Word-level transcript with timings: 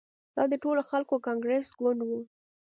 دا 0.35 0.43
د 0.51 0.53
ټولو 0.63 0.81
خلکو 0.89 1.15
کانګرس 1.27 1.65
ګوند 1.79 1.99
وو. 2.03 2.19